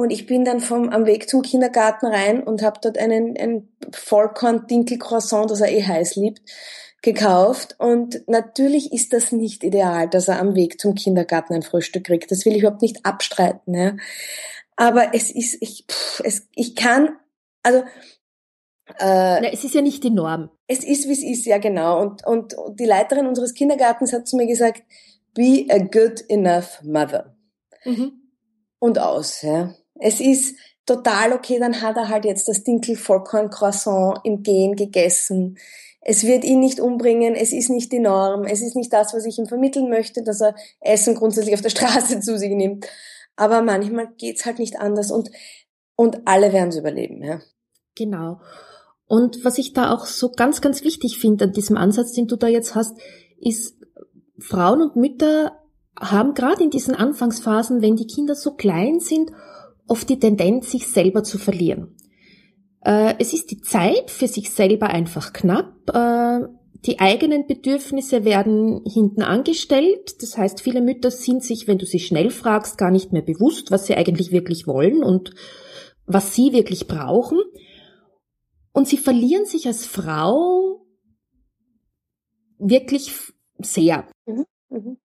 [0.00, 3.68] und ich bin dann vom, am Weg zum Kindergarten rein und habe dort einen, ein
[3.92, 6.40] Vollkorn-Dinkel-Croissant, das er eh heiß liebt,
[7.02, 12.04] gekauft und natürlich ist das nicht ideal, dass er am Weg zum Kindergarten ein Frühstück
[12.04, 12.30] kriegt.
[12.30, 13.74] Das will ich überhaupt nicht abstreiten.
[13.74, 13.96] Ja.
[14.76, 17.10] Aber es ist, ich, pff, es, ich kann,
[17.62, 17.82] also
[18.98, 20.50] Äh, Na, es ist ja nicht die Norm.
[20.66, 22.00] Es ist, wie es ist, ja genau.
[22.00, 24.82] Und, und, und die Leiterin unseres Kindergartens hat zu mir gesagt,
[25.34, 27.36] be a good enough mother.
[27.84, 28.12] Mhm.
[28.80, 29.74] Und aus, ja.
[30.00, 34.74] Es ist total okay, dann hat er halt jetzt das Dinkel Vollkorn Croissant im Gehen
[34.74, 35.58] gegessen.
[36.00, 39.26] Es wird ihn nicht umbringen, es ist nicht die Norm, es ist nicht das, was
[39.26, 42.86] ich ihm vermitteln möchte, dass er Essen grundsätzlich auf der Straße zu sich nimmt.
[43.36, 45.30] Aber manchmal geht's halt nicht anders und,
[45.96, 47.40] und alle werden es überleben, ja.
[47.94, 48.40] Genau.
[49.06, 52.36] Und was ich da auch so ganz, ganz wichtig finde an diesem Ansatz, den du
[52.36, 52.96] da jetzt hast,
[53.38, 53.76] ist,
[54.38, 55.52] Frauen und Mütter
[55.98, 59.30] haben gerade in diesen Anfangsphasen, wenn die Kinder so klein sind,
[59.90, 61.96] oft die Tendenz, sich selber zu verlieren.
[62.82, 65.74] Äh, es ist die Zeit für sich selber einfach knapp.
[65.92, 66.46] Äh,
[66.86, 70.22] die eigenen Bedürfnisse werden hinten angestellt.
[70.22, 73.70] Das heißt, viele Mütter sind sich, wenn du sie schnell fragst, gar nicht mehr bewusst,
[73.70, 75.34] was sie eigentlich wirklich wollen und
[76.06, 77.38] was sie wirklich brauchen.
[78.72, 80.86] Und sie verlieren sich als Frau
[82.58, 83.12] wirklich
[83.58, 84.06] sehr.
[84.26, 84.46] Mhm.
[84.70, 84.96] Mhm.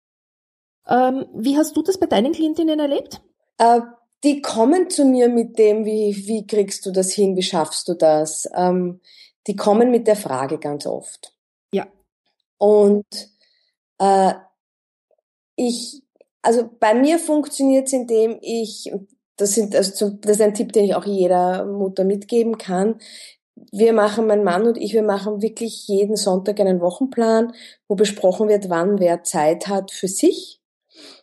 [0.88, 3.22] Ähm, wie hast du das bei deinen Klientinnen erlebt?
[3.58, 3.82] Äh,
[4.26, 7.94] die kommen zu mir mit dem, wie, wie kriegst du das hin, wie schaffst du
[7.94, 8.50] das?
[8.56, 9.00] Ähm,
[9.46, 11.32] die kommen mit der Frage ganz oft.
[11.72, 11.86] Ja.
[12.58, 13.06] Und
[14.00, 14.34] äh,
[15.56, 16.02] ich,
[16.42, 18.92] also bei mir funktioniert es, indem ich,
[19.38, 23.00] das, sind, also das ist ein Tipp, den ich auch jeder Mutter mitgeben kann.
[23.72, 27.54] Wir machen, mein Mann und ich, wir machen wirklich jeden Sonntag einen Wochenplan,
[27.88, 30.62] wo besprochen wird, wann wer Zeit hat für sich.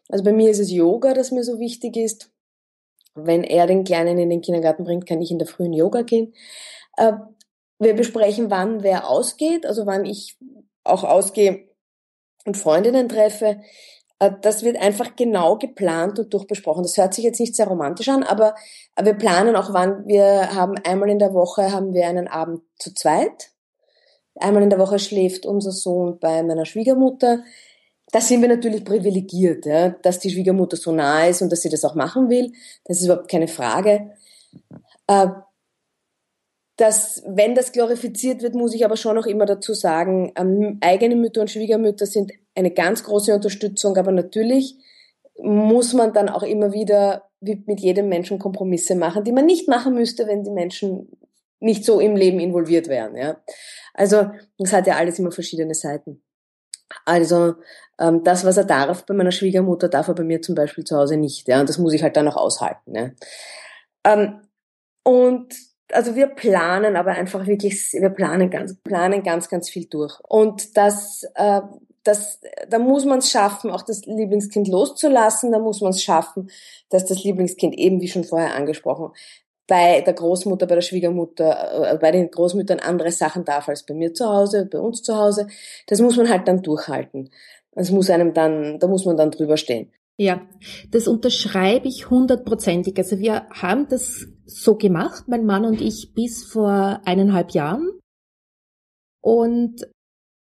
[0.09, 2.32] Also bei mir ist es Yoga, das mir so wichtig ist.
[3.15, 6.35] Wenn er den Kleinen in den Kindergarten bringt, kann ich in der frühen Yoga gehen.
[6.97, 7.13] Äh,
[7.79, 10.37] wir besprechen, wann wer ausgeht, also wann ich
[10.85, 11.69] auch ausgehe
[12.45, 13.61] und Freundinnen treffe.
[14.19, 16.83] Äh, das wird einfach genau geplant und durchbesprochen.
[16.83, 18.55] Das hört sich jetzt nicht sehr romantisch an, aber
[19.01, 22.95] wir planen auch, wann wir haben einmal in der Woche haben wir einen Abend zu
[22.95, 23.51] zweit.
[24.37, 27.43] Einmal in der Woche schläft unser Sohn bei meiner Schwiegermutter
[28.13, 31.71] da sind wir natürlich privilegiert, ja, dass die Schwiegermutter so nah ist und dass sie
[31.71, 32.53] das auch machen will.
[32.85, 34.13] Das ist überhaupt keine Frage.
[35.07, 35.29] Äh,
[36.77, 41.17] dass, wenn das glorifiziert wird, muss ich aber schon auch immer dazu sagen, ähm, eigene
[41.17, 44.77] Mütter und Schwiegermütter sind eine ganz große Unterstützung, aber natürlich
[45.39, 49.69] muss man dann auch immer wieder wie mit jedem Menschen Kompromisse machen, die man nicht
[49.69, 51.09] machen müsste, wenn die Menschen
[51.61, 53.17] nicht so im Leben involviert wären.
[53.17, 53.41] Ja.
[53.95, 56.23] Also das hat ja alles immer verschiedene Seiten.
[57.05, 57.55] Also
[57.99, 60.97] ähm, das, was er darf bei meiner Schwiegermutter, darf er bei mir zum Beispiel zu
[60.97, 61.49] Hause nicht.
[61.49, 62.95] Ja, und das muss ich halt dann auch aushalten.
[62.95, 63.11] Ja.
[64.05, 64.41] Ähm,
[65.05, 65.55] und
[65.93, 70.19] also wir planen aber einfach wirklich, wir planen ganz, planen ganz, ganz viel durch.
[70.29, 71.61] Und das, äh,
[72.03, 75.53] das, da muss man es schaffen, auch das Lieblingskind loszulassen.
[75.53, 76.51] Da muss man es schaffen,
[76.89, 79.13] dass das Lieblingskind eben, wie schon vorher angesprochen,
[79.67, 83.95] bei der Großmutter, bei der Schwiegermutter, äh, bei den Großmüttern andere Sachen darf als bei
[83.95, 85.47] mir zu Hause, bei uns zu Hause.
[85.87, 87.31] Das muss man halt dann durchhalten.
[87.73, 89.93] Das muss einem dann, da muss man dann drüber stehen.
[90.19, 90.43] Ja,
[90.91, 92.97] das unterschreibe ich hundertprozentig.
[92.99, 97.89] Also wir haben das so gemacht, mein Mann und ich, bis vor eineinhalb Jahren.
[99.21, 99.87] Und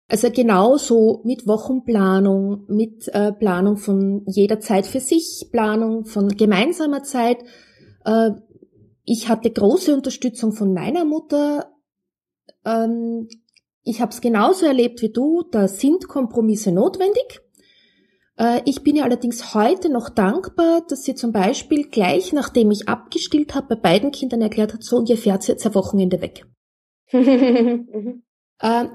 [0.08, 7.01] also genauso mit Wochenplanung, mit äh, Planung von jeder Zeit für sich, Planung von gemeinsamer
[7.01, 7.38] Zeit.
[8.06, 8.32] Äh,
[9.05, 11.71] ich hatte große Unterstützung von meiner Mutter.
[12.65, 13.29] Ähm,
[13.83, 15.43] ich habe es genauso erlebt wie du.
[15.51, 17.41] Da sind Kompromisse notwendig.
[18.37, 22.89] Äh, ich bin ihr allerdings heute noch dankbar, dass sie zum Beispiel gleich nachdem ich
[22.89, 26.45] abgestillt habe, bei beiden Kindern erklärt hat, so und ihr fährt jetzt ein Wochenende weg.
[27.11, 28.85] äh,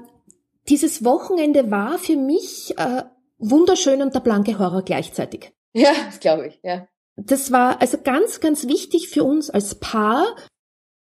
[0.67, 3.03] dieses Wochenende war für mich äh,
[3.37, 5.53] wunderschön und der blanke Horror gleichzeitig.
[5.73, 10.25] Ja, das glaube ich, ja das war also ganz, ganz wichtig für uns als Paar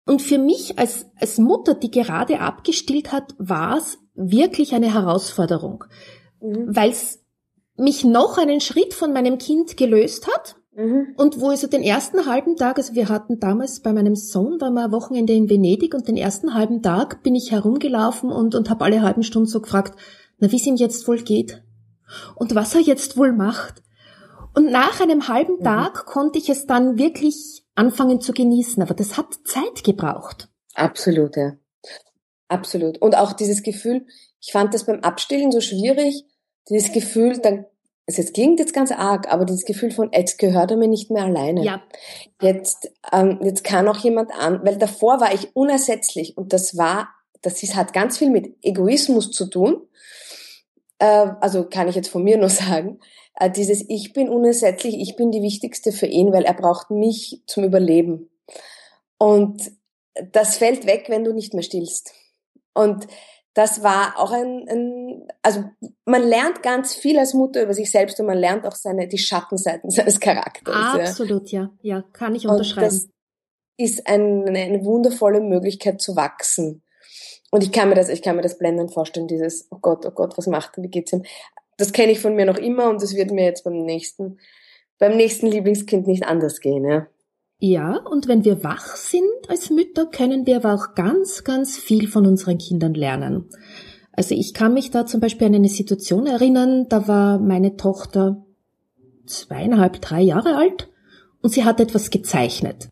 [0.06, 5.84] und für mich als, als Mutter, die gerade abgestillt hat, war es wirklich eine Herausforderung,
[6.42, 6.76] mhm.
[6.76, 7.20] weil es
[7.76, 10.56] mich noch einen Schritt von meinem Kind gelöst hat.
[10.76, 11.14] Mhm.
[11.18, 14.60] Und wo ich so den ersten halben Tag, also wir hatten damals bei meinem Sohn,
[14.60, 18.70] war mal Wochenende in Venedig und den ersten halben Tag bin ich herumgelaufen und, und
[18.70, 19.98] habe alle halben Stunden so gefragt,
[20.40, 21.64] na wie es ihm jetzt wohl geht
[22.36, 23.84] und was er jetzt wohl macht.
[24.60, 25.64] Und nach einem halben mhm.
[25.64, 30.50] Tag konnte ich es dann wirklich anfangen zu genießen, aber das hat Zeit gebraucht.
[30.76, 31.54] Absolut, ja.
[32.50, 33.02] Absolut.
[33.02, 34.06] Und auch dieses Gefühl,
[34.42, 36.26] ich fand das beim Abstillen so schwierig,
[36.68, 37.68] dieses Gefühl, dann,
[38.06, 41.24] es klingt jetzt ganz arg, aber dieses Gefühl von, jetzt gehört er mir nicht mehr
[41.24, 41.64] alleine.
[41.64, 41.82] Ja.
[42.42, 47.08] Jetzt, ähm, jetzt kann auch jemand an, weil davor war ich unersetzlich und das war,
[47.42, 49.88] das ist, hat ganz viel mit Egoismus zu tun.
[51.00, 53.00] Äh, also kann ich jetzt von mir nur sagen.
[53.36, 57.42] Äh, dieses Ich bin unersetzlich, ich bin die Wichtigste für ihn, weil er braucht mich
[57.48, 58.30] zum Überleben.
[59.18, 59.72] Und
[60.32, 62.14] das fällt weg, wenn du nicht mehr stillst.
[62.74, 63.08] Und
[63.54, 65.64] das war auch ein, ein, also
[66.06, 69.18] man lernt ganz viel als Mutter über sich selbst und man lernt auch seine, die
[69.18, 70.76] Schattenseiten seines Charakters.
[70.76, 72.88] Absolut, ja, ja, ja kann ich unterschreiben.
[72.88, 73.10] Und das
[73.78, 76.84] ist eine, eine wundervolle Möglichkeit zu wachsen.
[77.52, 80.12] Und ich kann mir das, ich kann mir das blendend vorstellen, dieses, oh Gott, oh
[80.12, 81.24] Gott, was macht er, wie geht's ihm?
[81.78, 84.38] Das kenne ich von mir noch immer und das wird mir jetzt beim nächsten,
[85.00, 87.08] beim nächsten Lieblingskind nicht anders gehen, ja.
[87.62, 92.08] Ja, und wenn wir wach sind als Mütter, können wir aber auch ganz, ganz viel
[92.08, 93.50] von unseren Kindern lernen.
[94.14, 98.46] Also ich kann mich da zum Beispiel an eine Situation erinnern, da war meine Tochter
[99.26, 100.90] zweieinhalb, drei Jahre alt
[101.42, 102.90] und sie hat etwas gezeichnet.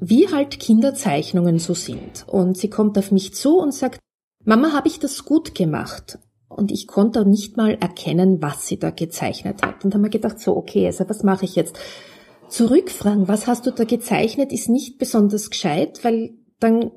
[0.00, 2.24] Wie halt Kinderzeichnungen so sind.
[2.28, 3.98] Und sie kommt auf mich zu und sagt,
[4.44, 6.18] Mama, habe ich das gut gemacht?
[6.48, 9.84] Und ich konnte nicht mal erkennen, was sie da gezeichnet hat.
[9.84, 11.78] Und haben mir gedacht, so, okay, also was mache ich jetzt?
[12.48, 16.30] Zurückfragen, was hast du da gezeichnet, ist nicht besonders gescheit, weil
[16.60, 16.92] dann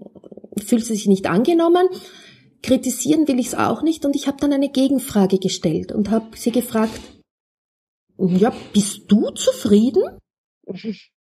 [0.58, 1.88] fühlt sie sich nicht angenommen.
[2.64, 6.38] Kritisieren will ich es auch nicht und ich habe dann eine Gegenfrage gestellt und habe
[6.38, 7.02] sie gefragt,
[8.18, 10.04] ja, bist du zufrieden?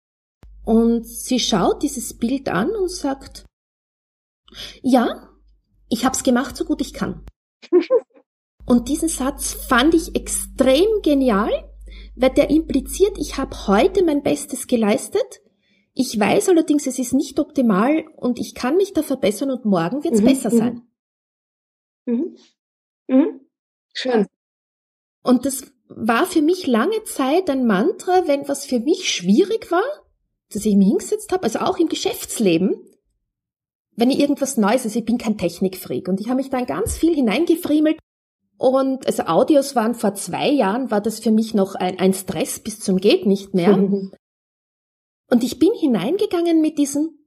[0.68, 3.46] Und sie schaut dieses Bild an und sagt,
[4.82, 5.30] ja,
[5.88, 7.26] ich habe es gemacht, so gut ich kann.
[8.66, 11.74] und diesen Satz fand ich extrem genial,
[12.18, 15.42] weil der impliziert, ich habe heute mein Bestes geleistet.
[15.94, 20.04] Ich weiß allerdings, es ist nicht optimal und ich kann mich da verbessern und morgen
[20.04, 20.58] wird es mhm, besser mhm.
[20.58, 20.82] sein.
[22.08, 22.38] Mhm.
[23.08, 23.40] Mhm.
[23.94, 24.28] Schön.
[25.24, 30.07] Und das war für mich lange Zeit ein Mantra, wenn was für mich schwierig war,
[30.52, 32.76] dass ich mich hingesetzt habe, also auch im Geschäftsleben,
[33.96, 36.98] wenn ich irgendwas Neues, also ich bin kein Technikfreak und ich habe mich dann ganz
[36.98, 38.00] viel hineingefriemelt
[38.58, 42.60] und also Audios waren vor zwei Jahren, war das für mich noch ein, ein Stress
[42.60, 43.78] bis zum geht nicht mehr.
[45.30, 47.20] Und ich bin hineingegangen mit diesem,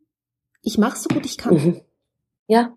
[0.63, 1.55] ich mache so gut ich kann.
[1.55, 1.81] Mhm.
[2.47, 2.75] Ja,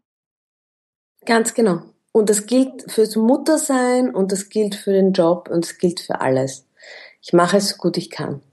[1.25, 1.81] ganz genau.
[2.11, 6.19] Und das gilt fürs Muttersein und das gilt für den Job und es gilt für
[6.19, 6.67] alles.
[7.21, 8.43] Ich mache es so gut ich kann.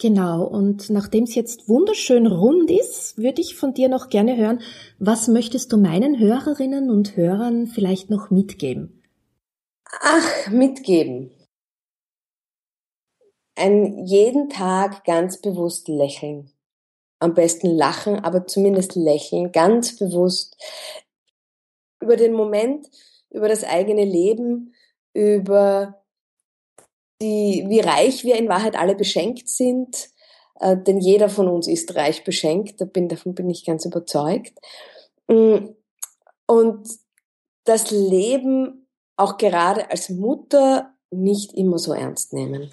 [0.00, 4.60] Genau, und nachdem es jetzt wunderschön rund ist, würde ich von dir noch gerne hören,
[5.00, 9.02] was möchtest du meinen Hörerinnen und Hörern vielleicht noch mitgeben?
[10.00, 11.32] Ach, mitgeben.
[13.56, 16.52] Ein jeden Tag ganz bewusst lächeln.
[17.18, 20.56] Am besten lachen, aber zumindest lächeln, ganz bewusst
[22.00, 22.88] über den Moment,
[23.30, 24.74] über das eigene Leben,
[25.12, 26.04] über
[27.20, 30.10] die, wie reich wir in Wahrheit alle beschenkt sind,
[30.60, 34.58] äh, denn jeder von uns ist reich beschenkt, da bin, davon bin ich ganz überzeugt.
[35.28, 35.70] Mm,
[36.46, 36.88] und
[37.64, 42.70] das Leben auch gerade als Mutter nicht immer so ernst nehmen.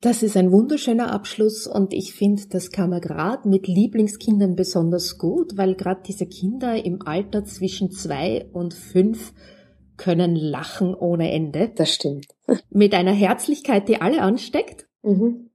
[0.00, 5.18] Das ist ein wunderschöner Abschluss und ich finde, das kann man gerade mit Lieblingskindern besonders
[5.18, 9.32] gut, weil gerade diese Kinder im Alter zwischen zwei und fünf
[9.96, 11.70] können lachen ohne Ende.
[11.74, 12.28] Das stimmt.
[12.70, 14.86] Mit einer Herzlichkeit, die alle ansteckt.
[15.02, 15.50] Mhm.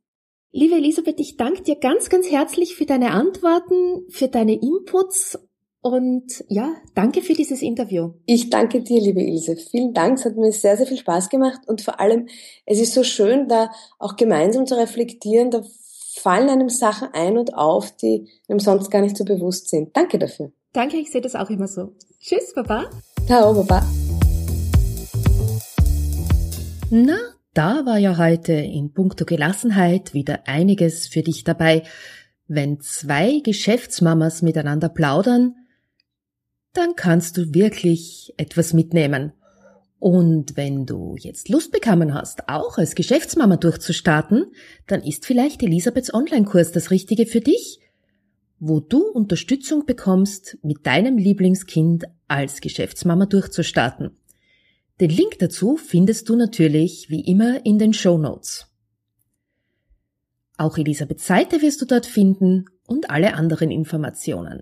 [0.51, 5.39] Liebe Elisabeth, ich danke dir ganz, ganz herzlich für deine Antworten, für deine Inputs
[5.81, 8.11] und ja, danke für dieses Interview.
[8.25, 9.55] Ich danke dir, liebe Ilse.
[9.55, 10.19] Vielen Dank.
[10.19, 12.27] Es hat mir sehr, sehr viel Spaß gemacht und vor allem,
[12.65, 15.49] es ist so schön, da auch gemeinsam zu reflektieren.
[15.49, 15.63] Da
[16.15, 19.95] fallen einem Sachen ein und auf, die einem sonst gar nicht so bewusst sind.
[19.95, 20.51] Danke dafür.
[20.73, 21.93] Danke, ich sehe das auch immer so.
[22.19, 22.89] Tschüss, Baba.
[23.25, 23.83] Ciao, Baba.
[26.93, 27.17] Na,
[27.53, 31.83] da war ja heute in puncto Gelassenheit wieder einiges für dich dabei.
[32.49, 35.55] Wenn zwei Geschäftsmamas miteinander plaudern,
[36.73, 39.31] dann kannst du wirklich etwas mitnehmen.
[39.99, 44.47] Und wenn du jetzt Lust bekommen hast, auch als Geschäftsmama durchzustarten,
[44.87, 47.79] dann ist vielleicht Elisabeths Online-Kurs das Richtige für dich,
[48.59, 54.17] wo du Unterstützung bekommst, mit deinem Lieblingskind als Geschäftsmama durchzustarten.
[55.01, 58.67] Den Link dazu findest du natürlich wie immer in den Show Notes.
[60.57, 64.61] Auch Elisabeths Seite wirst du dort finden und alle anderen Informationen.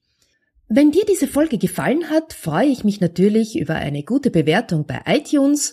[0.69, 5.01] Wenn dir diese Folge gefallen hat, freue ich mich natürlich über eine gute Bewertung bei
[5.07, 5.73] iTunes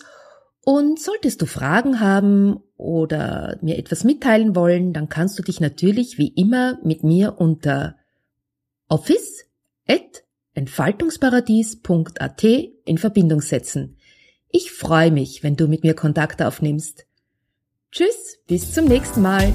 [0.62, 6.16] und solltest du Fragen haben oder mir etwas mitteilen wollen, dann kannst du dich natürlich
[6.16, 7.96] wie immer mit mir unter
[8.88, 9.46] office
[9.88, 10.22] at
[10.54, 13.96] entfaltungsparadies.at in Verbindung setzen.
[14.48, 17.06] Ich freue mich, wenn du mit mir Kontakt aufnimmst.
[17.90, 19.52] Tschüss, bis zum nächsten Mal.